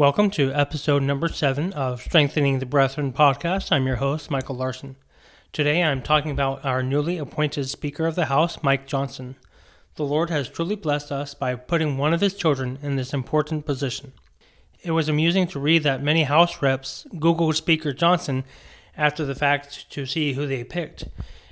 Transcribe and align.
Welcome 0.00 0.30
to 0.30 0.50
episode 0.54 1.02
number 1.02 1.28
seven 1.28 1.74
of 1.74 2.00
Strengthening 2.00 2.58
the 2.58 2.64
Brethren 2.64 3.12
podcast. 3.12 3.70
I'm 3.70 3.86
your 3.86 3.96
host, 3.96 4.30
Michael 4.30 4.56
Larson. 4.56 4.96
Today 5.52 5.82
I'm 5.82 6.00
talking 6.00 6.30
about 6.30 6.64
our 6.64 6.82
newly 6.82 7.18
appointed 7.18 7.68
Speaker 7.68 8.06
of 8.06 8.14
the 8.14 8.24
House, 8.24 8.62
Mike 8.62 8.86
Johnson. 8.86 9.36
The 9.96 10.06
Lord 10.06 10.30
has 10.30 10.48
truly 10.48 10.74
blessed 10.74 11.12
us 11.12 11.34
by 11.34 11.54
putting 11.54 11.98
one 11.98 12.14
of 12.14 12.22
His 12.22 12.32
children 12.32 12.78
in 12.80 12.96
this 12.96 13.12
important 13.12 13.66
position. 13.66 14.14
It 14.82 14.92
was 14.92 15.10
amusing 15.10 15.46
to 15.48 15.60
read 15.60 15.82
that 15.82 16.02
many 16.02 16.22
House 16.22 16.62
reps 16.62 17.06
Googled 17.16 17.56
Speaker 17.56 17.92
Johnson 17.92 18.44
after 18.96 19.26
the 19.26 19.34
fact 19.34 19.90
to 19.90 20.06
see 20.06 20.32
who 20.32 20.46
they 20.46 20.64
picked. 20.64 21.04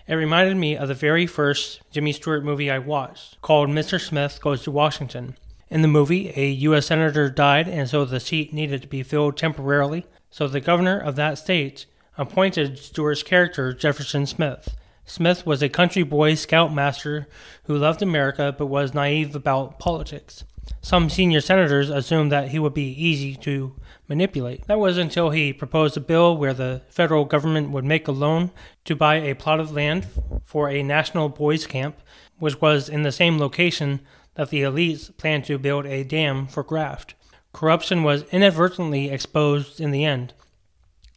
It 0.07 0.15
reminded 0.15 0.57
me 0.57 0.75
of 0.75 0.89
the 0.89 0.95
very 0.95 1.27
first 1.27 1.83
Jimmy 1.91 2.13
Stewart 2.13 2.43
movie 2.43 2.71
I 2.71 2.79
watched, 2.79 3.43
called 3.43 3.69
Mr. 3.69 4.01
Smith 4.01 4.41
Goes 4.41 4.63
to 4.63 4.71
Washington. 4.71 5.37
In 5.71 5.83
the 5.83 5.89
movie, 5.89 6.33
a 6.35 6.49
U.S. 6.49 6.87
Senator 6.87 7.29
died, 7.29 7.69
and 7.69 7.89
so 7.89 8.05
the 8.05 8.21
seat 8.21 8.53
needed 8.53 8.83
to 8.83 8.89
be 8.89 9.03
filled 9.03 9.37
temporarily. 9.37 10.07
So 10.31 10.49
the 10.49 10.61
governor 10.61 10.99
of 10.99 11.17
that 11.17 11.37
state 11.37 11.87
appointed 12.17 12.79
Stewart's 12.79 13.23
character, 13.23 13.73
Jefferson 13.73 14.27
Smith. 14.27 14.77
Smith 15.05 15.47
was 15.47 15.63
a 15.63 15.69
country 15.69 16.03
boy 16.03 16.35
scoutmaster 16.35 17.27
who 17.65 17.77
loved 17.77 18.03
America 18.03 18.55
but 18.57 18.67
was 18.67 18.93
naive 18.93 19.35
about 19.35 19.79
politics. 19.79 20.45
Some 20.83 21.09
senior 21.09 21.41
senators 21.41 21.89
assumed 21.89 22.31
that 22.31 22.49
he 22.49 22.59
would 22.59 22.75
be 22.75 22.93
easy 22.93 23.35
to 23.37 23.75
manipulate. 24.07 24.67
That 24.67 24.79
was 24.79 24.99
until 24.99 25.31
he 25.31 25.53
proposed 25.53 25.97
a 25.97 26.01
bill 26.01 26.37
where 26.37 26.53
the 26.53 26.83
federal 26.89 27.25
government 27.25 27.71
would 27.71 27.85
make 27.85 28.07
a 28.07 28.13
loan 28.13 28.51
to 28.85 28.95
buy 28.95 29.17
a 29.17 29.35
plot 29.35 29.61
of 29.61 29.73
land 29.73 30.07
for 30.45 30.69
a 30.69 30.83
national 30.83 31.31
boys' 31.31 31.67
camp, 31.67 31.99
which 32.39 32.61
was 32.61 32.89
in 32.89 33.03
the 33.03 33.13
same 33.13 33.39
location 33.39 34.01
that 34.39 34.51
the 34.51 34.63
elites 34.63 35.15
planned 35.17 35.45
to 35.45 35.59
build 35.59 35.85
a 35.85 36.05
dam 36.05 36.47
for 36.47 36.63
graft. 36.63 37.17
Corruption 37.53 38.05
was 38.05 38.23
inadvertently 38.31 39.11
exposed 39.11 39.81
in 39.81 39.91
the 39.91 40.05
end. 40.05 40.33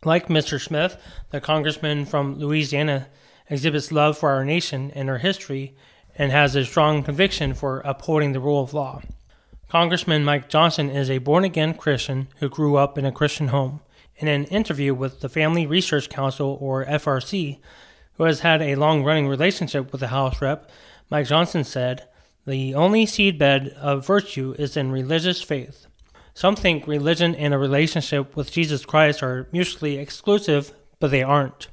Like 0.03 0.27
Mr. 0.27 0.59
Smith, 0.59 0.97
the 1.29 1.39
congressman 1.39 2.05
from 2.07 2.39
Louisiana 2.39 3.09
exhibits 3.47 3.91
love 3.91 4.17
for 4.17 4.31
our 4.31 4.43
nation 4.43 4.89
and 4.95 5.07
our 5.07 5.19
history 5.19 5.75
and 6.17 6.31
has 6.31 6.55
a 6.55 6.65
strong 6.65 7.03
conviction 7.03 7.53
for 7.53 7.81
upholding 7.81 8.31
the 8.31 8.39
rule 8.39 8.63
of 8.63 8.73
law. 8.73 9.03
Congressman 9.69 10.25
Mike 10.25 10.49
Johnson 10.49 10.89
is 10.89 11.11
a 11.11 11.19
born 11.19 11.43
again 11.43 11.75
Christian 11.75 12.27
who 12.39 12.49
grew 12.49 12.75
up 12.75 12.97
in 12.97 13.05
a 13.05 13.11
Christian 13.11 13.49
home. 13.49 13.81
In 14.15 14.27
an 14.27 14.45
interview 14.45 14.95
with 14.95 15.19
the 15.19 15.29
Family 15.29 15.67
Research 15.67 16.09
Council, 16.09 16.57
or 16.59 16.85
FRC, 16.85 17.59
who 18.13 18.23
has 18.23 18.39
had 18.39 18.63
a 18.63 18.75
long 18.75 19.03
running 19.03 19.27
relationship 19.27 19.91
with 19.91 20.01
the 20.01 20.07
House 20.07 20.41
rep, 20.41 20.71
Mike 21.11 21.27
Johnson 21.27 21.63
said, 21.63 22.07
the 22.45 22.73
only 22.73 23.05
seedbed 23.05 23.73
of 23.73 24.05
virtue 24.05 24.55
is 24.57 24.75
in 24.75 24.91
religious 24.91 25.41
faith. 25.41 25.85
Some 26.33 26.55
think 26.55 26.87
religion 26.87 27.35
and 27.35 27.53
a 27.53 27.57
relationship 27.57 28.35
with 28.35 28.51
Jesus 28.51 28.85
Christ 28.85 29.21
are 29.21 29.47
mutually 29.51 29.97
exclusive, 29.97 30.73
but 30.99 31.11
they 31.11 31.23
aren't. 31.23 31.67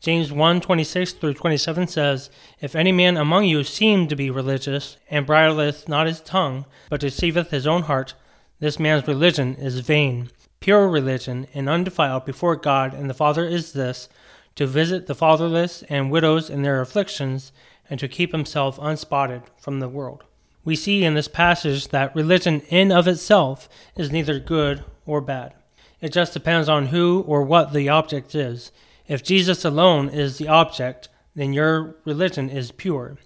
James 0.00 0.32
1 0.32 0.62
26 0.62 1.12
through 1.12 1.34
27 1.34 1.86
says, 1.86 2.30
If 2.60 2.74
any 2.74 2.92
man 2.92 3.18
among 3.18 3.44
you 3.44 3.62
seem 3.64 4.08
to 4.08 4.16
be 4.16 4.30
religious, 4.30 4.96
and 5.10 5.26
bridleth 5.26 5.88
not 5.88 6.06
his 6.06 6.22
tongue, 6.22 6.64
but 6.88 7.00
deceiveth 7.00 7.50
his 7.50 7.66
own 7.66 7.82
heart, 7.82 8.14
this 8.60 8.78
man's 8.78 9.06
religion 9.06 9.56
is 9.56 9.80
vain. 9.80 10.30
Pure 10.60 10.88
religion 10.88 11.46
and 11.52 11.68
undefiled 11.68 12.24
before 12.24 12.56
God 12.56 12.94
and 12.94 13.10
the 13.10 13.14
Father 13.14 13.44
is 13.46 13.72
this 13.74 14.08
to 14.56 14.66
visit 14.66 15.06
the 15.06 15.14
fatherless 15.14 15.82
and 15.88 16.10
widows 16.10 16.48
in 16.48 16.62
their 16.62 16.80
afflictions, 16.80 17.52
and 17.90 18.00
to 18.00 18.08
keep 18.08 18.32
himself 18.32 18.78
unspotted 18.80 19.42
from 19.58 19.80
the 19.80 19.88
world. 19.88 20.24
We 20.64 20.76
see 20.76 21.04
in 21.04 21.14
this 21.14 21.28
passage 21.28 21.88
that 21.88 22.14
religion 22.14 22.60
in 22.68 22.92
of 22.92 23.08
itself 23.08 23.68
is 23.96 24.12
neither 24.12 24.38
good 24.38 24.84
or 25.04 25.20
bad. 25.20 25.54
It 26.00 26.12
just 26.12 26.32
depends 26.32 26.68
on 26.68 26.86
who 26.86 27.24
or 27.26 27.42
what 27.42 27.72
the 27.72 27.88
object 27.88 28.34
is. 28.34 28.70
If 29.08 29.24
Jesus 29.24 29.64
alone 29.64 30.08
is 30.08 30.38
the 30.38 30.48
object, 30.48 31.08
then 31.34 31.52
your 31.52 31.96
religion 32.04 32.48
is 32.48 32.72
pure. 32.72 33.18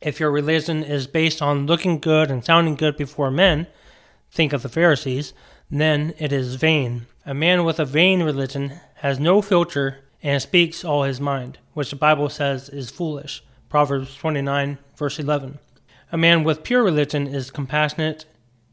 If 0.00 0.20
your 0.20 0.30
religion 0.30 0.82
is 0.82 1.06
based 1.06 1.42
on 1.42 1.66
looking 1.66 1.98
good 1.98 2.30
and 2.30 2.44
sounding 2.44 2.76
good 2.76 2.96
before 2.96 3.30
men, 3.30 3.66
think 4.30 4.52
of 4.52 4.62
the 4.62 4.68
Pharisees, 4.68 5.34
then 5.70 6.14
it 6.18 6.32
is 6.32 6.54
vain. 6.54 7.06
A 7.26 7.34
man 7.34 7.64
with 7.64 7.78
a 7.78 7.84
vain 7.84 8.22
religion 8.22 8.80
has 8.96 9.20
no 9.20 9.42
filter 9.42 9.98
and 10.22 10.40
speaks 10.40 10.84
all 10.84 11.02
his 11.02 11.20
mind, 11.20 11.58
which 11.74 11.90
the 11.90 11.96
Bible 11.96 12.28
says 12.28 12.68
is 12.68 12.90
foolish. 12.90 13.42
Proverbs 13.68 14.16
29, 14.16 14.78
verse 14.96 15.18
11. 15.18 15.58
A 16.10 16.16
man 16.16 16.42
with 16.42 16.62
pure 16.62 16.82
religion 16.82 17.26
is 17.26 17.50
compassionate 17.50 18.24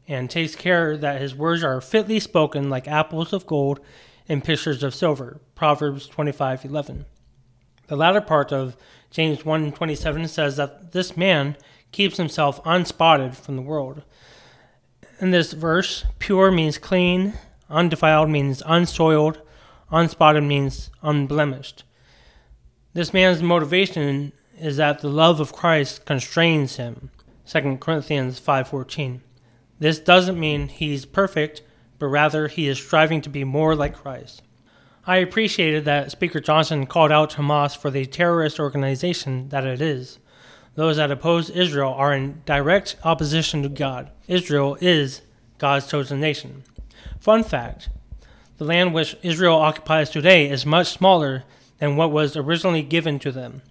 and 0.08 0.30
takes 0.30 0.54
care 0.54 0.96
that 0.96 1.20
his 1.20 1.34
words 1.34 1.62
are 1.62 1.80
fitly 1.80 2.18
spoken 2.18 2.70
like 2.70 2.88
apples 2.88 3.32
of 3.32 3.46
gold 3.46 3.80
and 4.28 4.42
pictures 4.42 4.82
of 4.82 4.94
silver. 4.94 5.40
Proverbs 5.54 6.08
25:11. 6.08 7.04
The 7.88 7.96
latter 7.96 8.20
part 8.20 8.52
of 8.52 8.76
James 9.10 9.44
1:27 9.44 10.28
says 10.28 10.56
that 10.56 10.92
this 10.92 11.16
man 11.16 11.56
keeps 11.92 12.16
himself 12.16 12.60
unspotted 12.64 13.36
from 13.36 13.56
the 13.56 13.62
world. 13.62 14.02
In 15.20 15.30
this 15.30 15.52
verse, 15.52 16.04
pure 16.18 16.50
means 16.50 16.78
clean, 16.78 17.34
undefiled 17.68 18.28
means 18.28 18.62
unsoiled, 18.66 19.40
unspotted 19.90 20.44
means 20.44 20.90
unblemished. 21.02 21.84
This 22.92 23.12
man's 23.12 23.42
motivation 23.42 24.32
is 24.58 24.76
that 24.76 25.00
the 25.00 25.08
love 25.08 25.40
of 25.40 25.52
Christ 25.52 26.04
constrains 26.04 26.76
him. 26.76 27.10
2 27.46 27.78
Corinthians 27.80 28.40
5:14. 28.40 29.20
This 29.78 29.98
doesn't 29.98 30.40
mean 30.40 30.68
he's 30.68 31.04
perfect, 31.04 31.62
but 31.98 32.06
rather 32.06 32.48
he 32.48 32.68
is 32.68 32.78
striving 32.78 33.20
to 33.22 33.28
be 33.28 33.44
more 33.44 33.74
like 33.74 33.94
Christ. 33.94 34.42
I 35.06 35.18
appreciated 35.18 35.84
that 35.84 36.10
Speaker 36.10 36.40
Johnson 36.40 36.86
called 36.86 37.12
out 37.12 37.34
Hamas 37.34 37.76
for 37.76 37.90
the 37.90 38.06
terrorist 38.06 38.58
organization 38.58 39.50
that 39.50 39.64
it 39.64 39.80
is. 39.80 40.18
Those 40.74 40.96
that 40.96 41.10
oppose 41.10 41.48
Israel 41.50 41.94
are 41.94 42.12
in 42.12 42.42
direct 42.44 42.96
opposition 43.04 43.62
to 43.62 43.68
God. 43.68 44.10
Israel 44.26 44.76
is 44.80 45.22
God's 45.58 45.86
chosen 45.86 46.20
nation. 46.20 46.64
Fun 47.20 47.44
fact 47.44 47.88
the 48.58 48.64
land 48.64 48.94
which 48.94 49.16
Israel 49.22 49.56
occupies 49.56 50.08
today 50.08 50.48
is 50.48 50.64
much 50.64 50.88
smaller 50.88 51.44
than 51.78 51.96
what 51.96 52.10
was 52.10 52.36
originally 52.36 52.82
given 52.82 53.18
to 53.18 53.30
them. 53.30 53.62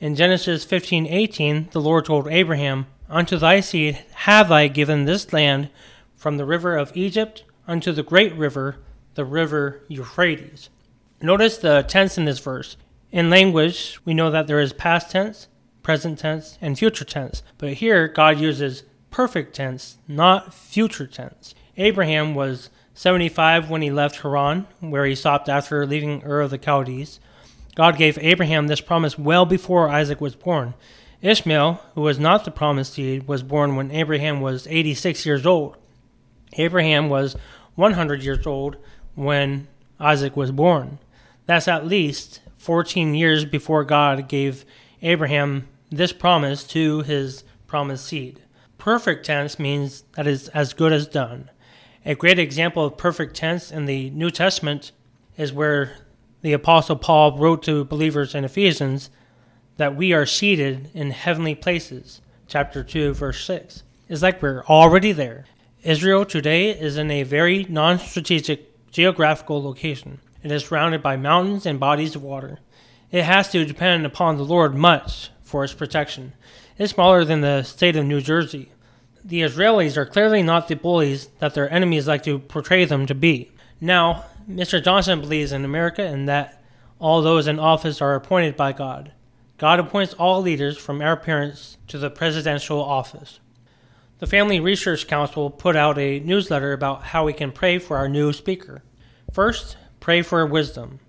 In 0.00 0.16
Genesis 0.16 0.64
15:18, 0.64 1.68
the 1.72 1.80
Lord 1.80 2.06
told 2.06 2.26
Abraham, 2.26 2.86
"Unto 3.10 3.36
thy 3.36 3.60
seed 3.60 3.98
have 4.14 4.50
I 4.50 4.66
given 4.66 5.04
this 5.04 5.30
land 5.30 5.68
from 6.16 6.38
the 6.38 6.46
river 6.46 6.74
of 6.74 6.96
Egypt 6.96 7.44
unto 7.68 7.92
the 7.92 8.02
great 8.02 8.34
river, 8.34 8.76
the 9.14 9.26
river 9.26 9.82
Euphrates." 9.88 10.70
Notice 11.20 11.58
the 11.58 11.84
tense 11.86 12.16
in 12.16 12.24
this 12.24 12.38
verse. 12.38 12.78
In 13.12 13.28
language, 13.28 13.98
we 14.06 14.14
know 14.14 14.30
that 14.30 14.46
there 14.46 14.58
is 14.58 14.72
past 14.72 15.10
tense, 15.10 15.48
present 15.82 16.18
tense, 16.18 16.56
and 16.62 16.78
future 16.78 17.04
tense, 17.04 17.42
but 17.58 17.74
here 17.74 18.08
God 18.08 18.40
uses 18.40 18.84
perfect 19.10 19.54
tense, 19.54 19.98
not 20.08 20.54
future 20.54 21.06
tense. 21.06 21.54
Abraham 21.76 22.34
was 22.34 22.70
75 22.94 23.68
when 23.68 23.82
he 23.82 23.90
left 23.90 24.22
Haran, 24.22 24.66
where 24.80 25.04
he 25.04 25.14
stopped 25.14 25.50
after 25.50 25.86
leaving 25.86 26.22
Ur 26.24 26.40
of 26.40 26.50
the 26.50 26.58
Chaldees. 26.58 27.20
God 27.80 27.96
gave 27.96 28.18
Abraham 28.18 28.66
this 28.66 28.82
promise 28.82 29.18
well 29.18 29.46
before 29.46 29.88
Isaac 29.88 30.20
was 30.20 30.34
born. 30.34 30.74
Ishmael, 31.22 31.80
who 31.94 32.02
was 32.02 32.18
not 32.18 32.44
the 32.44 32.50
promised 32.50 32.92
seed, 32.92 33.26
was 33.26 33.42
born 33.42 33.74
when 33.74 33.90
Abraham 33.90 34.42
was 34.42 34.66
86 34.68 35.24
years 35.24 35.46
old. 35.46 35.78
Abraham 36.58 37.08
was 37.08 37.36
100 37.76 38.22
years 38.22 38.46
old 38.46 38.76
when 39.14 39.66
Isaac 39.98 40.36
was 40.36 40.50
born. 40.50 40.98
That's 41.46 41.68
at 41.68 41.86
least 41.86 42.40
14 42.58 43.14
years 43.14 43.46
before 43.46 43.82
God 43.84 44.28
gave 44.28 44.66
Abraham 45.00 45.66
this 45.88 46.12
promise 46.12 46.64
to 46.64 47.00
his 47.00 47.44
promised 47.66 48.04
seed. 48.04 48.42
Perfect 48.76 49.24
tense 49.24 49.58
means 49.58 50.04
that 50.16 50.26
is 50.26 50.48
as 50.48 50.74
good 50.74 50.92
as 50.92 51.08
done. 51.08 51.48
A 52.04 52.14
great 52.14 52.38
example 52.38 52.84
of 52.84 52.98
perfect 52.98 53.36
tense 53.36 53.72
in 53.72 53.86
the 53.86 54.10
New 54.10 54.30
Testament 54.30 54.92
is 55.38 55.50
where 55.50 55.96
the 56.42 56.52
Apostle 56.52 56.96
Paul 56.96 57.38
wrote 57.38 57.62
to 57.64 57.84
believers 57.84 58.34
in 58.34 58.44
Ephesians 58.44 59.10
that 59.76 59.96
we 59.96 60.12
are 60.12 60.26
seated 60.26 60.90
in 60.94 61.10
heavenly 61.10 61.54
places, 61.54 62.20
chapter 62.46 62.82
2, 62.82 63.14
verse 63.14 63.44
6. 63.44 63.82
It's 64.08 64.22
like 64.22 64.42
we're 64.42 64.64
already 64.64 65.12
there. 65.12 65.46
Israel 65.82 66.24
today 66.24 66.70
is 66.70 66.96
in 66.96 67.10
a 67.10 67.22
very 67.22 67.64
non 67.68 67.98
strategic 67.98 68.90
geographical 68.90 69.62
location. 69.62 70.20
It 70.42 70.50
is 70.50 70.64
surrounded 70.64 71.02
by 71.02 71.16
mountains 71.16 71.66
and 71.66 71.78
bodies 71.78 72.16
of 72.16 72.22
water. 72.22 72.58
It 73.10 73.24
has 73.24 73.50
to 73.52 73.64
depend 73.64 74.06
upon 74.06 74.36
the 74.36 74.44
Lord 74.44 74.74
much 74.74 75.30
for 75.42 75.64
its 75.64 75.74
protection. 75.74 76.32
It's 76.78 76.92
smaller 76.92 77.24
than 77.24 77.40
the 77.40 77.62
state 77.62 77.96
of 77.96 78.06
New 78.06 78.20
Jersey. 78.20 78.70
The 79.24 79.42
Israelis 79.42 79.96
are 79.96 80.06
clearly 80.06 80.42
not 80.42 80.68
the 80.68 80.76
bullies 80.76 81.28
that 81.40 81.54
their 81.54 81.70
enemies 81.72 82.08
like 82.08 82.22
to 82.22 82.38
portray 82.38 82.84
them 82.84 83.06
to 83.06 83.14
be. 83.14 83.50
Now, 83.80 84.24
Mr. 84.56 84.82
Johnson 84.82 85.20
believes 85.20 85.52
in 85.52 85.64
America 85.64 86.02
and 86.02 86.28
that 86.28 86.62
all 86.98 87.22
those 87.22 87.46
in 87.46 87.58
office 87.58 88.02
are 88.02 88.14
appointed 88.14 88.56
by 88.56 88.72
God. 88.72 89.12
God 89.58 89.78
appoints 89.78 90.14
all 90.14 90.40
leaders 90.42 90.76
from 90.76 91.00
our 91.00 91.16
parents 91.16 91.78
to 91.88 91.98
the 91.98 92.10
presidential 92.10 92.82
office. 92.82 93.40
The 94.18 94.26
Family 94.26 94.60
Research 94.60 95.06
Council 95.06 95.50
put 95.50 95.76
out 95.76 95.98
a 95.98 96.20
newsletter 96.20 96.72
about 96.72 97.04
how 97.04 97.24
we 97.24 97.32
can 97.32 97.52
pray 97.52 97.78
for 97.78 97.96
our 97.96 98.08
new 98.08 98.32
speaker. 98.32 98.82
First, 99.32 99.76
pray 99.98 100.22
for 100.22 100.44
wisdom. 100.44 101.00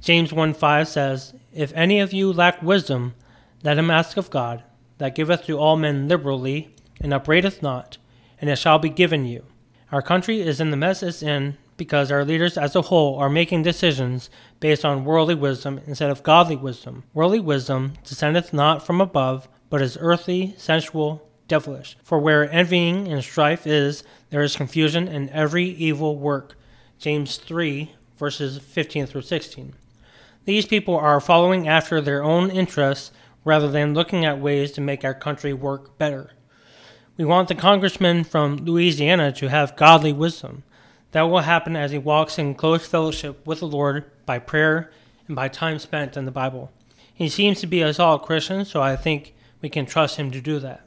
James 0.00 0.32
1 0.32 0.54
5 0.54 0.88
says, 0.88 1.34
If 1.52 1.72
any 1.74 2.00
of 2.00 2.12
you 2.12 2.32
lack 2.32 2.62
wisdom, 2.62 3.14
let 3.62 3.78
him 3.78 3.90
ask 3.90 4.16
of 4.16 4.30
God, 4.30 4.62
that 4.98 5.14
giveth 5.14 5.44
to 5.46 5.58
all 5.58 5.76
men 5.76 6.08
liberally, 6.08 6.74
and 7.00 7.12
upbraideth 7.12 7.62
not, 7.62 7.98
and 8.40 8.48
it 8.48 8.56
shall 8.56 8.78
be 8.78 8.88
given 8.88 9.24
you. 9.24 9.44
Our 9.92 10.02
country 10.02 10.40
is 10.40 10.60
in 10.60 10.70
the 10.70 10.76
mess 10.76 11.02
it's 11.02 11.22
in 11.22 11.56
because 11.78 12.12
our 12.12 12.24
leaders 12.24 12.58
as 12.58 12.76
a 12.76 12.82
whole 12.82 13.16
are 13.16 13.30
making 13.30 13.62
decisions 13.62 14.28
based 14.60 14.84
on 14.84 15.06
worldly 15.06 15.34
wisdom 15.34 15.80
instead 15.86 16.10
of 16.10 16.22
godly 16.22 16.56
wisdom. 16.56 17.04
Worldly 17.14 17.40
wisdom 17.40 17.94
descendeth 18.04 18.52
not 18.52 18.84
from 18.84 19.00
above, 19.00 19.48
but 19.70 19.80
is 19.80 19.96
earthly, 19.98 20.54
sensual, 20.58 21.26
devilish. 21.46 21.96
For 22.02 22.18
where 22.18 22.50
envying 22.52 23.08
and 23.08 23.24
strife 23.24 23.66
is, 23.66 24.04
there 24.28 24.42
is 24.42 24.56
confusion 24.56 25.08
and 25.08 25.30
every 25.30 25.64
evil 25.64 26.18
work. 26.18 26.58
James 26.98 27.36
3, 27.36 27.92
verses 28.18 28.58
15 28.58 29.06
through 29.06 29.22
16. 29.22 29.72
These 30.44 30.66
people 30.66 30.96
are 30.96 31.20
following 31.20 31.68
after 31.68 32.00
their 32.00 32.22
own 32.22 32.50
interests 32.50 33.12
rather 33.44 33.70
than 33.70 33.94
looking 33.94 34.24
at 34.24 34.40
ways 34.40 34.72
to 34.72 34.80
make 34.80 35.04
our 35.04 35.14
country 35.14 35.52
work 35.52 35.96
better. 35.96 36.32
We 37.16 37.24
want 37.24 37.48
the 37.48 37.54
congressman 37.54 38.24
from 38.24 38.56
Louisiana 38.58 39.32
to 39.32 39.48
have 39.48 39.76
godly 39.76 40.12
wisdom. 40.12 40.62
That 41.12 41.22
will 41.22 41.40
happen 41.40 41.74
as 41.76 41.90
he 41.90 41.98
walks 41.98 42.38
in 42.38 42.54
close 42.54 42.86
fellowship 42.86 43.46
with 43.46 43.60
the 43.60 43.66
Lord 43.66 44.04
by 44.26 44.38
prayer 44.38 44.90
and 45.26 45.34
by 45.34 45.48
time 45.48 45.78
spent 45.78 46.16
in 46.16 46.24
the 46.24 46.30
Bible. 46.30 46.70
He 47.14 47.28
seems 47.28 47.60
to 47.60 47.66
be 47.66 47.82
a 47.82 47.94
solid 47.94 48.20
Christian, 48.20 48.64
so 48.64 48.82
I 48.82 48.94
think 48.94 49.34
we 49.60 49.68
can 49.68 49.86
trust 49.86 50.16
him 50.16 50.30
to 50.30 50.40
do 50.40 50.58
that. 50.60 50.86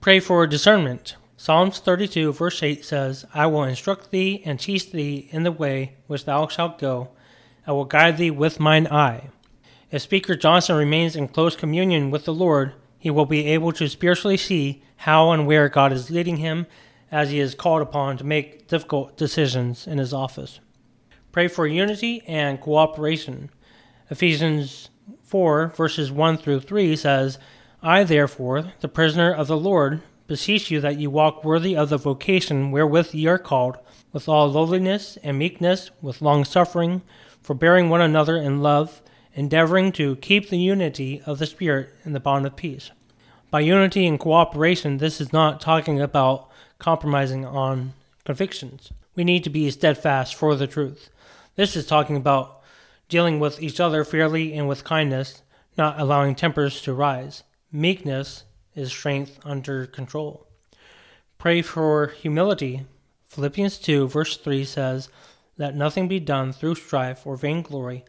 Pray 0.00 0.20
for 0.20 0.46
discernment. 0.46 1.16
Psalms 1.36 1.78
32, 1.78 2.32
verse 2.32 2.62
8 2.62 2.84
says, 2.84 3.24
I 3.32 3.46
will 3.46 3.64
instruct 3.64 4.10
thee 4.10 4.42
and 4.44 4.60
teach 4.60 4.92
thee 4.92 5.28
in 5.30 5.42
the 5.42 5.52
way 5.52 5.94
which 6.06 6.24
thou 6.24 6.46
shalt 6.48 6.78
go. 6.78 7.10
I 7.66 7.72
will 7.72 7.84
guide 7.84 8.16
thee 8.16 8.30
with 8.30 8.60
mine 8.60 8.86
eye. 8.88 9.30
If 9.90 10.02
Speaker 10.02 10.34
Johnson 10.34 10.76
remains 10.76 11.16
in 11.16 11.28
close 11.28 11.56
communion 11.56 12.10
with 12.10 12.24
the 12.24 12.34
Lord, 12.34 12.74
he 12.98 13.10
will 13.10 13.26
be 13.26 13.46
able 13.46 13.72
to 13.72 13.88
spiritually 13.88 14.36
see 14.36 14.82
how 14.98 15.32
and 15.32 15.46
where 15.46 15.68
God 15.68 15.92
is 15.92 16.10
leading 16.10 16.36
him 16.36 16.66
as 17.12 17.30
he 17.30 17.38
is 17.38 17.54
called 17.54 17.82
upon 17.82 18.16
to 18.16 18.24
make 18.24 18.66
difficult 18.66 19.16
decisions 19.18 19.86
in 19.86 19.98
his 19.98 20.14
office. 20.14 20.58
Pray 21.30 21.46
for 21.46 21.66
unity 21.66 22.22
and 22.26 22.60
cooperation. 22.60 23.50
Ephesians 24.10 24.88
4, 25.20 25.68
verses 25.68 26.10
1 26.10 26.38
through 26.38 26.60
3 26.60 26.96
says, 26.96 27.38
I, 27.82 28.02
therefore, 28.02 28.72
the 28.80 28.88
prisoner 28.88 29.32
of 29.32 29.46
the 29.46 29.56
Lord, 29.56 30.02
beseech 30.26 30.70
you 30.70 30.80
that 30.80 30.98
you 30.98 31.10
walk 31.10 31.44
worthy 31.44 31.76
of 31.76 31.90
the 31.90 31.98
vocation 31.98 32.70
wherewith 32.70 33.14
ye 33.14 33.26
are 33.26 33.38
called, 33.38 33.76
with 34.12 34.28
all 34.28 34.50
lowliness 34.50 35.18
and 35.22 35.38
meekness, 35.38 35.90
with 36.00 36.22
long 36.22 36.44
suffering, 36.44 37.02
forbearing 37.42 37.90
one 37.90 38.00
another 38.00 38.36
in 38.36 38.62
love, 38.62 39.02
endeavoring 39.34 39.92
to 39.92 40.16
keep 40.16 40.48
the 40.48 40.58
unity 40.58 41.20
of 41.26 41.38
the 41.38 41.46
Spirit 41.46 41.90
in 42.04 42.12
the 42.12 42.20
bond 42.20 42.46
of 42.46 42.56
peace. 42.56 42.90
By 43.50 43.60
unity 43.60 44.06
and 44.06 44.18
cooperation, 44.18 44.98
this 44.98 45.20
is 45.20 45.32
not 45.32 45.60
talking 45.60 46.00
about 46.00 46.48
compromising 46.82 47.46
on 47.46 47.94
convictions. 48.24 48.92
We 49.14 49.22
need 49.22 49.44
to 49.44 49.50
be 49.50 49.70
steadfast 49.70 50.34
for 50.34 50.56
the 50.56 50.66
truth. 50.66 51.10
This 51.54 51.76
is 51.76 51.86
talking 51.86 52.16
about 52.16 52.60
dealing 53.08 53.38
with 53.38 53.62
each 53.62 53.78
other 53.78 54.04
fairly 54.04 54.52
and 54.52 54.68
with 54.68 54.82
kindness, 54.82 55.42
not 55.78 56.00
allowing 56.00 56.34
tempers 56.34 56.82
to 56.82 56.92
rise. 56.92 57.44
Meekness 57.70 58.44
is 58.74 58.90
strength 58.90 59.38
under 59.44 59.86
control. 59.86 60.48
Pray 61.38 61.62
for 61.62 62.08
humility. 62.08 62.84
Philippians 63.28 63.78
2, 63.78 64.08
verse 64.08 64.36
3 64.36 64.64
says, 64.64 65.08
Let 65.56 65.76
nothing 65.76 66.08
be 66.08 66.18
done 66.18 66.52
through 66.52 66.74
strife 66.74 67.24
or 67.24 67.36
vainglory, 67.36 68.04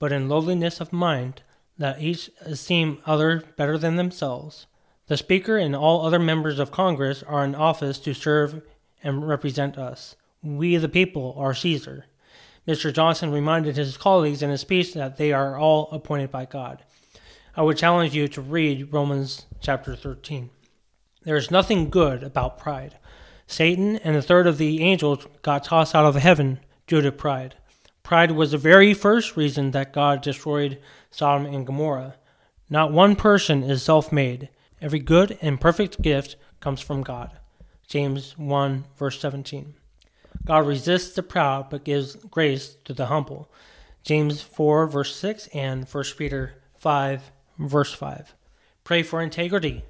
but 0.00 0.10
in 0.10 0.28
lowliness 0.28 0.80
of 0.80 0.92
mind, 0.92 1.42
that 1.78 2.02
each 2.02 2.30
esteem 2.40 2.98
other 3.06 3.44
better 3.56 3.78
than 3.78 3.94
themselves. 3.96 4.66
The 5.08 5.16
Speaker 5.16 5.56
and 5.56 5.76
all 5.76 6.04
other 6.04 6.18
members 6.18 6.58
of 6.58 6.72
Congress 6.72 7.22
are 7.22 7.44
in 7.44 7.54
office 7.54 8.00
to 8.00 8.12
serve 8.12 8.62
and 9.04 9.26
represent 9.26 9.78
us. 9.78 10.16
We, 10.42 10.76
the 10.78 10.88
people, 10.88 11.32
are 11.38 11.54
Caesar. 11.54 12.06
Mr. 12.66 12.92
Johnson 12.92 13.30
reminded 13.30 13.76
his 13.76 13.96
colleagues 13.96 14.42
in 14.42 14.50
his 14.50 14.62
speech 14.62 14.94
that 14.94 15.16
they 15.16 15.32
are 15.32 15.56
all 15.56 15.88
appointed 15.92 16.32
by 16.32 16.44
God. 16.44 16.82
I 17.54 17.62
would 17.62 17.76
challenge 17.76 18.16
you 18.16 18.26
to 18.26 18.40
read 18.40 18.92
Romans 18.92 19.46
chapter 19.60 19.94
13. 19.94 20.50
There 21.22 21.36
is 21.36 21.52
nothing 21.52 21.88
good 21.88 22.24
about 22.24 22.58
pride. 22.58 22.98
Satan 23.46 23.98
and 23.98 24.16
a 24.16 24.22
third 24.22 24.48
of 24.48 24.58
the 24.58 24.82
angels 24.82 25.24
got 25.42 25.62
tossed 25.62 25.94
out 25.94 26.04
of 26.04 26.16
heaven 26.16 26.58
due 26.88 27.00
to 27.00 27.12
pride. 27.12 27.54
Pride 28.02 28.32
was 28.32 28.50
the 28.50 28.58
very 28.58 28.92
first 28.92 29.36
reason 29.36 29.70
that 29.70 29.92
God 29.92 30.20
destroyed 30.20 30.80
Sodom 31.12 31.46
and 31.46 31.64
Gomorrah. 31.64 32.16
Not 32.68 32.92
one 32.92 33.14
person 33.14 33.62
is 33.62 33.84
self 33.84 34.10
made. 34.10 34.48
Every 34.80 34.98
good 34.98 35.38
and 35.40 35.60
perfect 35.60 36.02
gift 36.02 36.36
comes 36.60 36.80
from 36.80 37.02
God. 37.02 37.38
James 37.86 38.36
1, 38.36 38.84
verse 38.96 39.20
17. 39.20 39.74
God 40.44 40.66
resists 40.66 41.14
the 41.14 41.22
proud 41.22 41.70
but 41.70 41.84
gives 41.84 42.16
grace 42.16 42.76
to 42.84 42.92
the 42.92 43.06
humble. 43.06 43.50
James 44.02 44.42
4, 44.42 44.86
verse 44.86 45.16
6, 45.16 45.48
and 45.48 45.88
1 45.88 46.04
Peter 46.16 46.54
5, 46.76 47.32
verse 47.58 47.92
5. 47.92 48.34
Pray 48.84 49.02
for 49.02 49.20
integrity. 49.20 49.84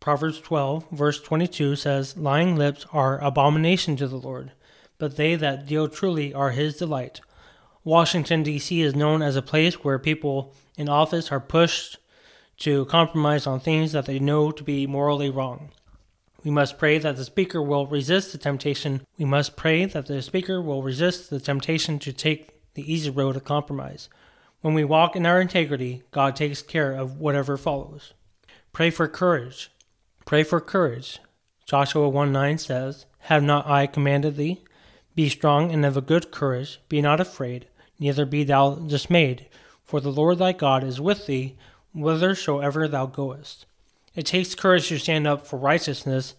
Proverbs 0.00 0.40
12, 0.40 0.88
verse 0.90 1.20
22 1.20 1.76
says, 1.76 2.16
Lying 2.16 2.56
lips 2.56 2.86
are 2.92 3.22
abomination 3.22 3.96
to 3.96 4.06
the 4.06 4.16
Lord, 4.16 4.52
but 4.96 5.16
they 5.16 5.34
that 5.34 5.66
deal 5.66 5.88
truly 5.88 6.32
are 6.32 6.50
his 6.50 6.76
delight. 6.76 7.20
Washington, 7.84 8.42
D.C. 8.42 8.80
is 8.80 8.94
known 8.94 9.20
as 9.20 9.36
a 9.36 9.42
place 9.42 9.82
where 9.84 9.98
people 9.98 10.54
in 10.76 10.88
office 10.88 11.32
are 11.32 11.40
pushed 11.40 11.97
to 12.58 12.84
compromise 12.86 13.46
on 13.46 13.60
things 13.60 13.92
that 13.92 14.06
they 14.06 14.18
know 14.18 14.50
to 14.50 14.64
be 14.64 14.86
morally 14.86 15.30
wrong. 15.30 15.70
We 16.44 16.50
must 16.50 16.78
pray 16.78 16.98
that 16.98 17.16
the 17.16 17.24
speaker 17.24 17.62
will 17.62 17.86
resist 17.86 18.32
the 18.32 18.38
temptation. 18.38 19.02
We 19.18 19.24
must 19.24 19.56
pray 19.56 19.84
that 19.86 20.06
the 20.06 20.22
speaker 20.22 20.62
will 20.62 20.82
resist 20.82 21.30
the 21.30 21.40
temptation 21.40 21.98
to 22.00 22.12
take 22.12 22.74
the 22.74 22.92
easy 22.92 23.10
road 23.10 23.36
of 23.36 23.44
compromise. 23.44 24.08
When 24.60 24.74
we 24.74 24.84
walk 24.84 25.14
in 25.14 25.26
our 25.26 25.40
integrity, 25.40 26.02
God 26.10 26.36
takes 26.36 26.62
care 26.62 26.92
of 26.92 27.18
whatever 27.18 27.56
follows. 27.56 28.12
Pray 28.72 28.90
for 28.90 29.08
courage. 29.08 29.70
Pray 30.26 30.42
for 30.42 30.60
courage. 30.60 31.20
Joshua 31.64 32.08
1 32.08 32.32
9 32.32 32.58
says, 32.58 33.06
Have 33.20 33.42
not 33.42 33.66
I 33.66 33.86
commanded 33.86 34.36
thee? 34.36 34.62
Be 35.14 35.28
strong 35.28 35.72
and 35.72 35.84
of 35.84 35.96
a 35.96 36.00
good 36.00 36.30
courage, 36.30 36.80
be 36.88 37.02
not 37.02 37.20
afraid, 37.20 37.66
neither 37.98 38.24
be 38.24 38.44
thou 38.44 38.76
dismayed, 38.76 39.46
for 39.82 40.00
the 40.00 40.12
Lord 40.12 40.38
thy 40.38 40.52
God 40.52 40.84
is 40.84 41.00
with 41.00 41.26
thee 41.26 41.56
whithersoever 41.92 42.88
thou 42.88 43.06
goest. 43.06 43.66
It 44.14 44.26
takes 44.26 44.54
courage 44.54 44.88
to 44.88 44.98
stand 44.98 45.26
up 45.26 45.46
for 45.46 45.58
righteousness 45.58 46.34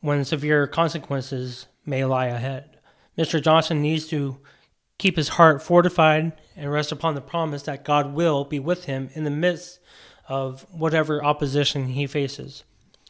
when 0.00 0.24
severe 0.24 0.66
consequences 0.66 1.66
may 1.86 2.04
lie 2.04 2.26
ahead. 2.26 2.78
Mr. 3.16 3.42
Johnson 3.42 3.80
needs 3.80 4.06
to 4.08 4.38
keep 4.98 5.16
his 5.16 5.30
heart 5.30 5.62
fortified 5.62 6.32
and 6.56 6.70
rest 6.70 6.92
upon 6.92 7.14
the 7.14 7.20
promise 7.20 7.62
that 7.62 7.84
God 7.84 8.14
will 8.14 8.44
be 8.44 8.58
with 8.58 8.84
him 8.84 9.10
in 9.14 9.24
the 9.24 9.30
midst 9.30 9.80
of 10.28 10.66
whatever 10.72 11.22
opposition 11.22 11.86
he 11.88 12.06
faces. 12.06 12.64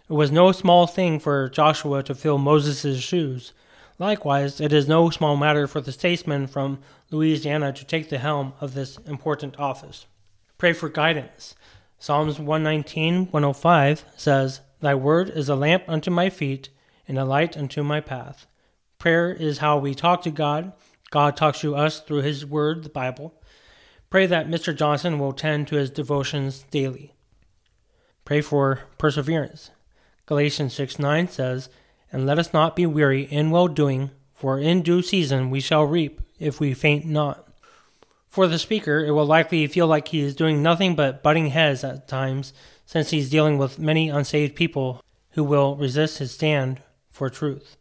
It 0.08 0.12
was 0.12 0.30
no 0.30 0.52
small 0.52 0.86
thing 0.86 1.18
for 1.18 1.48
Joshua 1.48 2.02
to 2.02 2.14
fill 2.14 2.38
Moses' 2.38 3.02
shoes. 3.02 3.52
Likewise, 3.98 4.60
it 4.60 4.72
is 4.72 4.88
no 4.88 5.08
small 5.08 5.36
matter 5.36 5.66
for 5.66 5.80
the 5.80 5.92
statesman 5.92 6.46
from 6.46 6.80
Louisiana 7.10 7.72
to 7.72 7.84
take 7.84 8.10
the 8.10 8.18
helm 8.18 8.52
of 8.60 8.74
this 8.74 8.98
important 9.06 9.58
office. 9.58 10.06
Pray 10.58 10.72
for 10.72 10.88
guidance. 10.88 11.54
Psalms 11.98 12.38
119, 12.38 13.26
105 13.30 14.04
says, 14.16 14.60
Thy 14.80 14.94
word 14.94 15.30
is 15.30 15.48
a 15.48 15.56
lamp 15.56 15.84
unto 15.88 16.10
my 16.10 16.30
feet 16.30 16.68
and 17.08 17.18
a 17.18 17.24
light 17.24 17.56
unto 17.56 17.82
my 17.82 18.00
path. 18.00 18.46
Prayer 18.98 19.32
is 19.32 19.58
how 19.58 19.78
we 19.78 19.94
talk 19.94 20.22
to 20.22 20.30
God. 20.30 20.72
God 21.10 21.36
talks 21.36 21.60
to 21.60 21.76
us 21.76 22.00
through 22.00 22.22
His 22.22 22.44
Word, 22.44 22.82
the 22.82 22.88
Bible. 22.88 23.34
Pray 24.14 24.26
that 24.26 24.48
Mr. 24.48 24.72
Johnson 24.76 25.18
will 25.18 25.32
tend 25.32 25.66
to 25.66 25.74
his 25.74 25.90
devotions 25.90 26.64
daily. 26.70 27.14
Pray 28.24 28.40
for 28.40 28.82
perseverance. 28.96 29.72
Galatians 30.26 30.72
6 30.74 31.00
9 31.00 31.26
says, 31.26 31.68
And 32.12 32.24
let 32.24 32.38
us 32.38 32.52
not 32.52 32.76
be 32.76 32.86
weary 32.86 33.22
in 33.22 33.50
well 33.50 33.66
doing, 33.66 34.12
for 34.32 34.56
in 34.56 34.82
due 34.82 35.02
season 35.02 35.50
we 35.50 35.58
shall 35.58 35.84
reap 35.84 36.20
if 36.38 36.60
we 36.60 36.74
faint 36.74 37.04
not. 37.04 37.43
For 38.34 38.48
the 38.48 38.58
speaker, 38.58 38.98
it 38.98 39.12
will 39.12 39.26
likely 39.26 39.64
feel 39.68 39.86
like 39.86 40.08
he 40.08 40.18
is 40.18 40.34
doing 40.34 40.60
nothing 40.60 40.96
but 40.96 41.22
butting 41.22 41.50
heads 41.50 41.84
at 41.84 42.08
times, 42.08 42.52
since 42.84 43.10
he's 43.10 43.30
dealing 43.30 43.58
with 43.58 43.78
many 43.78 44.08
unsaved 44.08 44.56
people 44.56 45.00
who 45.34 45.44
will 45.44 45.76
resist 45.76 46.18
his 46.18 46.32
stand 46.32 46.82
for 47.12 47.30
truth. 47.30 47.76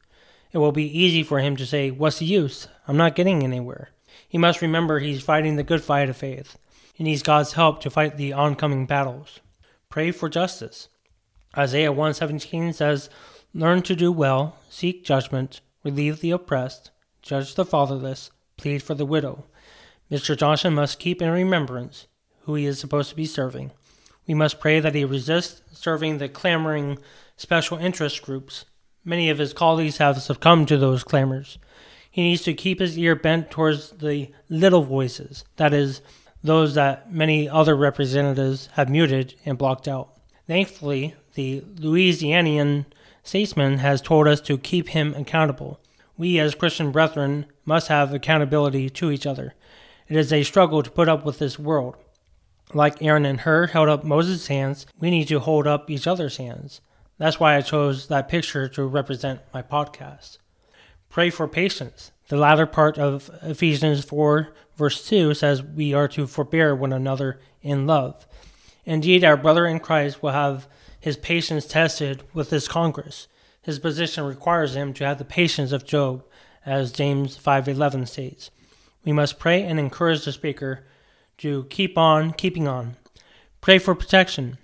It 0.52 0.60
will 0.60 0.72
be 0.72 0.86
easy 0.86 1.24
for 1.24 1.40
him 1.40 1.56
to 1.56 1.66
say, 1.66 1.90
What's 1.90 2.20
the 2.20 2.28
use? 2.28 2.68
I'm 2.88 2.98
not 2.98 3.16
getting 3.16 3.44
anywhere. 3.44 3.90
He 4.30 4.38
must 4.38 4.62
remember 4.62 5.00
he's 5.00 5.24
fighting 5.24 5.56
the 5.56 5.64
good 5.64 5.84
fight 5.84 6.08
of 6.08 6.18
faith. 6.18 6.56
He 6.94 7.04
needs 7.04 7.24
God's 7.24 7.54
help 7.54 7.82
to 7.82 7.90
fight 7.90 8.18
the 8.18 8.34
oncoming 8.34 8.86
battles. 8.86 9.40
Pray 9.90 10.12
for 10.12 10.30
justice. 10.30 10.88
Isaiah 11.58 11.92
117 11.92 12.74
says, 12.74 13.10
Learn 13.56 13.82
to 13.82 13.96
do 13.96 14.12
well, 14.12 14.58
seek 14.70 15.04
judgment, 15.04 15.62
relieve 15.84 16.20
the 16.20 16.30
oppressed, 16.30 16.92
judge 17.24 17.56
the 17.56 17.66
fatherless, 17.66 18.30
plead 18.56 18.84
for 18.84 18.94
the 18.94 19.08
widow. 19.08 19.46
Mr. 20.14 20.38
Johnson 20.38 20.76
must 20.76 21.00
keep 21.00 21.24
in 21.24 21.32
remembrance 21.32 22.06
who 22.42 22.54
he 22.54 22.68
is 22.68 22.78
supposed 22.78 23.10
to 23.10 23.16
be 23.16 23.26
serving. 23.26 23.72
We 24.28 24.36
must 24.36 24.60
pray 24.60 24.80
that 24.80 24.94
he 24.94 25.04
resists 25.04 25.64
serving 25.76 26.20
the 26.20 26.30
clamoring 26.30 27.00
special 27.36 27.80
interest 27.80 28.22
groups. 28.22 28.66
Many 29.04 29.32
of 29.32 29.40
his 29.40 29.54
colleagues 29.54 29.98
have 29.98 30.22
succumbed 30.22 30.68
to 30.68 30.78
those 30.78 31.04
clamors. 31.04 31.58
He 32.12 32.22
needs 32.22 32.44
to 32.44 32.54
keep 32.54 32.80
his 32.80 32.96
ear 32.96 33.16
bent 33.16 33.50
towards 33.50 33.90
the 33.90 34.30
little 34.50 34.84
voices, 34.84 35.46
that 35.56 35.74
is, 35.74 36.02
those 36.44 36.76
that 36.76 37.12
many 37.12 37.50
other 37.50 37.76
representatives 37.76 38.70
have 38.74 38.92
muted 38.92 39.34
and 39.46 39.58
blocked 39.58 39.88
out. 39.88 40.16
Thankfully, 40.46 41.16
the 41.34 41.62
Louisianian 41.62 42.86
statesman 43.24 43.80
has 43.80 44.00
told 44.00 44.28
us 44.28 44.42
to 44.42 44.60
keep 44.60 44.90
him 44.90 45.16
accountable. 45.16 45.80
We, 46.18 46.38
as 46.38 46.54
Christian 46.54 46.92
brethren, 46.92 47.48
must 47.66 47.88
have 47.88 48.14
accountability 48.14 48.92
to 48.92 49.10
each 49.10 49.26
other. 49.26 49.56
It 50.08 50.18
is 50.18 50.34
a 50.34 50.44
struggle 50.44 50.84
to 50.84 50.92
put 50.92 51.10
up 51.10 51.26
with 51.26 51.40
this 51.40 51.58
world. 51.58 51.96
Like 52.74 53.02
Aaron 53.02 53.26
and 53.26 53.42
Hur 53.42 53.68
held 53.68 53.90
up 53.90 54.04
Moses' 54.04 54.48
hands, 54.48 54.86
we 55.00 55.10
need 55.10 55.28
to 55.28 55.40
hold 55.40 55.68
up 55.68 55.90
each 55.90 56.08
other's 56.08 56.38
hands. 56.38 56.82
That's 57.18 57.40
why 57.40 57.56
I 57.56 57.62
chose 57.62 58.08
that 58.08 58.28
picture 58.28 58.68
to 58.70 58.86
represent 58.86 59.42
my 59.54 59.62
podcast. 59.62 60.40
Pray 61.10 61.30
for 61.30 61.48
patience. 61.48 62.12
The 62.30 62.38
latter 62.38 62.66
part 62.66 62.98
of 62.98 63.30
Ephesians 63.44 64.04
4, 64.04 64.54
verse 64.76 65.08
2 65.08 65.34
says 65.34 65.62
we 65.62 65.94
are 65.94 66.08
to 66.10 66.26
forbear 66.26 66.76
one 66.76 66.92
another 66.92 67.40
in 67.62 67.86
love. 67.86 68.26
Indeed, 68.86 69.24
our 69.24 69.38
brother 69.38 69.66
in 69.66 69.80
Christ 69.80 70.24
will 70.24 70.32
have 70.32 70.68
his 71.00 71.18
patience 71.18 71.66
tested 71.66 72.24
with 72.34 72.50
this 72.50 72.68
Congress. 72.68 73.28
His 73.62 73.80
position 73.80 74.26
requires 74.26 74.76
him 74.76 74.94
to 74.96 75.06
have 75.06 75.18
the 75.18 75.26
patience 75.26 75.72
of 75.72 75.86
Job, 75.86 76.24
as 76.66 76.92
James 76.92 77.38
5:11 77.38 78.08
states. 78.08 78.52
We 79.06 79.12
must 79.12 79.40
pray 79.40 79.64
and 79.64 79.80
encourage 79.80 80.24
the 80.24 80.32
speaker 80.32 80.86
to 81.40 81.66
keep 81.70 81.98
on 81.98 82.32
keeping 82.32 82.68
on. 82.68 82.96
Pray 83.60 83.78
for 83.78 83.96
protection. 83.96 84.58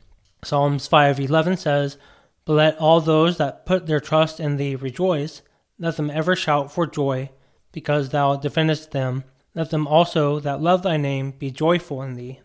Psalms 0.43 0.87
5:11 0.87 1.57
says, 1.57 1.97
"But 2.45 2.53
let 2.53 2.77
all 2.77 3.01
those 3.01 3.37
that 3.37 3.65
put 3.65 3.85
their 3.85 3.99
trust 3.99 4.39
in 4.39 4.55
thee 4.55 4.75
rejoice; 4.75 5.41
let 5.77 5.97
them 5.97 6.09
ever 6.09 6.35
shout 6.35 6.71
for 6.71 6.87
joy, 6.87 7.31
because 7.73 8.09
thou 8.09 8.37
defendest 8.37 8.91
them. 8.91 9.25
Let 9.55 9.71
them 9.71 9.87
also 9.87 10.39
that 10.39 10.61
love 10.61 10.83
thy 10.83 10.95
name 10.95 11.31
be 11.31 11.51
joyful 11.51 12.01
in 12.01 12.15
thee." 12.15 12.39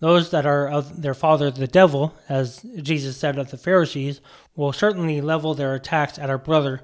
Those 0.00 0.30
that 0.30 0.44
are 0.46 0.68
of 0.68 1.02
their 1.02 1.14
father 1.14 1.50
the 1.50 1.66
devil, 1.66 2.14
as 2.28 2.64
Jesus 2.82 3.16
said 3.16 3.38
of 3.38 3.50
the 3.50 3.58
Pharisees, 3.58 4.20
will 4.56 4.72
certainly 4.72 5.20
level 5.20 5.54
their 5.54 5.74
attacks 5.74 6.18
at 6.18 6.30
our 6.30 6.38
brother, 6.38 6.82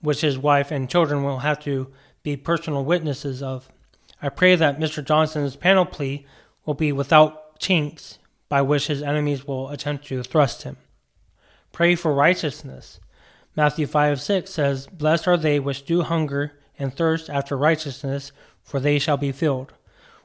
which 0.00 0.20
his 0.20 0.38
wife 0.38 0.70
and 0.70 0.90
children 0.90 1.24
will 1.24 1.38
have 1.38 1.58
to 1.60 1.90
be 2.22 2.36
personal 2.36 2.84
witnesses 2.84 3.42
of. 3.42 3.68
I 4.24 4.30
pray 4.30 4.56
that 4.56 4.80
Mr. 4.80 5.04
Johnson's 5.04 5.54
panoply 5.54 6.26
will 6.64 6.72
be 6.72 6.92
without 6.92 7.60
chinks 7.60 8.18
by 8.48 8.62
which 8.62 8.86
his 8.86 9.02
enemies 9.02 9.46
will 9.46 9.68
attempt 9.68 10.06
to 10.06 10.22
thrust 10.22 10.62
him. 10.62 10.78
Pray 11.72 11.94
for 11.94 12.14
righteousness. 12.14 13.00
Matthew 13.54 13.86
5 13.86 14.22
6 14.22 14.50
says, 14.50 14.86
Blessed 14.86 15.28
are 15.28 15.36
they 15.36 15.60
which 15.60 15.84
do 15.84 16.00
hunger 16.00 16.52
and 16.78 16.96
thirst 16.96 17.28
after 17.28 17.54
righteousness, 17.54 18.32
for 18.62 18.80
they 18.80 18.98
shall 18.98 19.18
be 19.18 19.30
filled. 19.30 19.74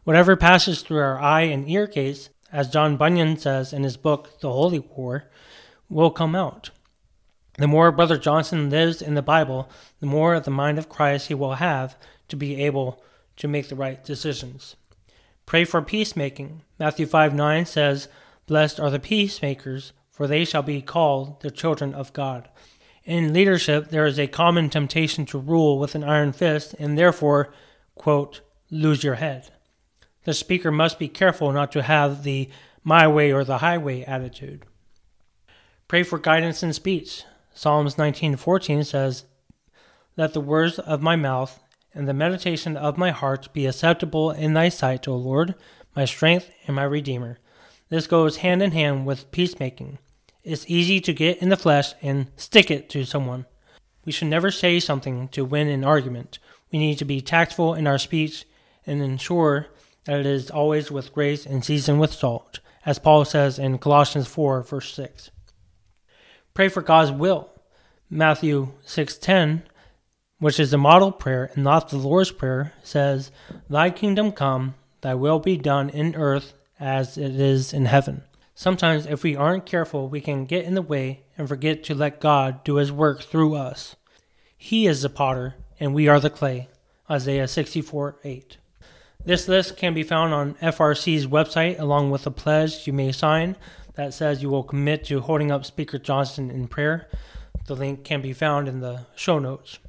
Whatever 0.05 0.37
passes 0.37 0.81
through 0.81 0.99
our 0.99 1.19
eye 1.19 1.41
and 1.41 1.69
ear 1.69 1.85
gates, 1.85 2.29
as 2.53 2.69
John 2.69 2.95
Bunyan 2.95 3.35
says 3.35 3.73
in 3.73 3.83
his 3.83 3.97
book, 3.97 4.39
The 4.39 4.49
Holy 4.49 4.79
War, 4.79 5.25
will 5.89 6.11
come 6.11 6.37
out. 6.37 6.69
The 7.57 7.67
more 7.67 7.91
Brother 7.91 8.17
Johnson 8.17 8.69
lives 8.69 9.01
in 9.01 9.15
the 9.15 9.21
Bible, 9.21 9.69
the 9.99 10.05
more 10.05 10.35
of 10.35 10.45
the 10.45 10.51
mind 10.51 10.79
of 10.79 10.87
Christ 10.87 11.27
he 11.27 11.33
will 11.33 11.55
have 11.55 11.97
to 12.29 12.37
be 12.37 12.63
able 12.63 13.03
to 13.39 13.47
make 13.47 13.69
the 13.69 13.75
right 13.75 14.03
decisions. 14.03 14.75
Pray 15.45 15.65
for 15.65 15.81
peacemaking. 15.81 16.61
Matthew 16.77 17.07
5 17.07 17.33
9 17.33 17.65
says, 17.65 18.07
Blessed 18.45 18.79
are 18.79 18.91
the 18.91 18.99
peacemakers, 18.99 19.93
for 20.11 20.27
they 20.27 20.45
shall 20.45 20.61
be 20.61 20.81
called 20.81 21.41
the 21.41 21.49
children 21.49 21.93
of 21.93 22.13
God. 22.13 22.47
In 23.03 23.33
leadership, 23.33 23.89
there 23.89 24.05
is 24.05 24.19
a 24.19 24.27
common 24.27 24.69
temptation 24.69 25.25
to 25.27 25.39
rule 25.39 25.79
with 25.79 25.95
an 25.95 26.03
iron 26.03 26.31
fist 26.31 26.75
and 26.77 26.97
therefore, 26.97 27.51
quote, 27.95 28.41
lose 28.69 29.03
your 29.03 29.15
head. 29.15 29.49
The 30.25 30.33
speaker 30.33 30.71
must 30.71 30.99
be 30.99 31.07
careful 31.07 31.51
not 31.51 31.71
to 31.71 31.81
have 31.81 32.23
the 32.23 32.49
my 32.83 33.07
way 33.07 33.31
or 33.31 33.43
the 33.43 33.57
highway 33.59 34.03
attitude. 34.03 34.65
Pray 35.87 36.03
for 36.03 36.19
guidance 36.19 36.61
in 36.61 36.73
speech. 36.73 37.23
Psalms 37.53 37.95
19:14 37.97 38.83
says, 38.83 39.25
"Let 40.15 40.33
the 40.33 40.41
words 40.41 40.77
of 40.79 41.01
my 41.01 41.15
mouth 41.15 41.59
and 41.93 42.07
the 42.07 42.13
meditation 42.13 42.77
of 42.77 42.97
my 42.97 43.11
heart 43.11 43.51
be 43.53 43.65
acceptable 43.65 44.31
in 44.31 44.53
thy 44.53 44.69
sight, 44.69 45.07
O 45.07 45.15
Lord, 45.15 45.55
my 45.95 46.05
strength 46.05 46.51
and 46.67 46.75
my 46.75 46.83
redeemer." 46.83 47.39
This 47.89 48.07
goes 48.07 48.37
hand 48.37 48.61
in 48.61 48.71
hand 48.71 49.05
with 49.05 49.31
peacemaking. 49.31 49.97
It's 50.43 50.65
easy 50.67 51.01
to 51.01 51.13
get 51.13 51.39
in 51.39 51.49
the 51.49 51.57
flesh 51.57 51.93
and 52.01 52.31
stick 52.37 52.69
it 52.69 52.89
to 52.91 53.03
someone. 53.05 53.45
We 54.05 54.11
should 54.11 54.27
never 54.27 54.51
say 54.51 54.79
something 54.79 55.27
to 55.29 55.43
win 55.43 55.67
an 55.67 55.83
argument. 55.83 56.39
We 56.71 56.79
need 56.79 56.97
to 56.99 57.05
be 57.05 57.21
tactful 57.21 57.73
in 57.73 57.87
our 57.87 57.97
speech 57.97 58.45
and 58.85 59.01
ensure 59.01 59.67
that 60.05 60.19
it 60.19 60.25
is 60.25 60.49
always 60.49 60.89
with 60.89 61.13
grace 61.13 61.45
and 61.45 61.65
seasoned 61.65 61.99
with 61.99 62.13
salt, 62.13 62.59
as 62.85 62.99
Paul 62.99 63.25
says 63.25 63.59
in 63.59 63.77
Colossians 63.77 64.27
4, 64.27 64.63
verse 64.63 64.93
6. 64.93 65.31
Pray 66.53 66.69
for 66.69 66.81
God's 66.81 67.11
will. 67.11 67.49
Matthew 68.09 68.73
6:10, 68.85 69.63
which 70.39 70.59
is 70.59 70.71
the 70.71 70.77
model 70.77 71.11
prayer 71.11 71.51
and 71.53 71.63
not 71.63 71.89
the 71.89 71.97
Lord's 71.97 72.31
prayer, 72.31 72.73
says, 72.81 73.31
"Thy 73.69 73.89
kingdom 73.89 74.31
come, 74.31 74.75
thy 75.01 75.13
will 75.13 75.39
be 75.39 75.57
done 75.57 75.89
in 75.89 76.15
earth 76.15 76.53
as 76.79 77.17
it 77.17 77.39
is 77.39 77.73
in 77.73 77.85
heaven." 77.85 78.23
Sometimes 78.55 79.05
if 79.05 79.23
we 79.23 79.35
aren't 79.35 79.65
careful, 79.65 80.09
we 80.09 80.19
can 80.19 80.45
get 80.45 80.65
in 80.65 80.73
the 80.73 80.81
way 80.81 81.21
and 81.37 81.47
forget 81.47 81.83
to 81.85 81.95
let 81.95 82.19
God 82.19 82.63
do 82.63 82.75
his 82.75 82.91
work 82.91 83.21
through 83.21 83.55
us. 83.55 83.95
He 84.57 84.87
is 84.87 85.01
the 85.01 85.09
potter 85.09 85.55
and 85.79 85.93
we 85.93 86.09
are 86.09 86.19
the 86.19 86.29
clay. 86.29 86.67
Isaiah 87.09 87.47
64:8. 87.47 88.57
This 89.23 89.47
list 89.47 89.77
can 89.77 89.93
be 89.93 90.03
found 90.03 90.33
on 90.33 90.55
FRC's 90.61 91.27
website 91.27 91.79
along 91.79 92.11
with 92.11 92.27
a 92.27 92.31
pledge 92.31 92.85
you 92.85 92.93
may 92.93 93.11
sign 93.11 93.55
that 93.95 94.13
says 94.13 94.41
you 94.41 94.49
will 94.49 94.63
commit 94.63 95.05
to 95.05 95.21
holding 95.21 95.51
up 95.51 95.65
Speaker 95.65 95.97
Johnson 95.97 96.49
in 96.49 96.67
prayer. 96.67 97.07
The 97.65 97.75
link 97.75 98.03
can 98.03 98.21
be 98.21 98.33
found 98.33 98.67
in 98.67 98.79
the 98.79 99.05
show 99.15 99.39
notes. 99.39 99.79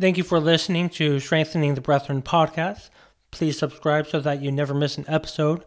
Thank 0.00 0.18
you 0.18 0.24
for 0.24 0.40
listening 0.40 0.88
to 0.90 1.20
Strengthening 1.20 1.76
the 1.76 1.80
Brethren 1.80 2.20
podcast. 2.20 2.90
Please 3.30 3.56
subscribe 3.56 4.08
so 4.08 4.18
that 4.18 4.42
you 4.42 4.50
never 4.50 4.74
miss 4.74 4.98
an 4.98 5.04
episode. 5.06 5.64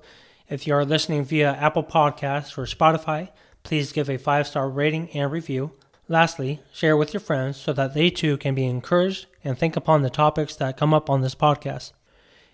If 0.50 0.68
you 0.68 0.74
are 0.74 0.84
listening 0.84 1.24
via 1.24 1.54
Apple 1.54 1.86
Podcasts 1.86 2.58
or 2.58 2.64
Spotify, 2.64 3.30
please 3.64 3.94
give 3.94 4.10
a 4.10 4.18
five 4.18 4.46
star 4.46 4.70
rating 4.70 5.10
and 5.12 5.32
review. 5.32 5.72
Lastly, 6.10 6.60
share 6.74 6.98
with 6.98 7.14
your 7.14 7.22
friends 7.22 7.56
so 7.56 7.72
that 7.72 7.94
they 7.94 8.10
too 8.10 8.36
can 8.36 8.54
be 8.54 8.66
encouraged 8.66 9.28
and 9.46 9.58
think 9.58 9.78
upon 9.78 10.02
the 10.02 10.10
topics 10.10 10.58
that 10.58 10.76
come 10.76 10.94
up 10.94 11.10
on 11.10 11.22
this 11.22 11.36
podcast. 11.36 11.94